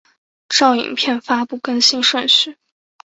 [0.49, 2.57] 照影片发布更新顺序